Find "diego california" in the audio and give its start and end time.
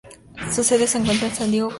1.51-1.69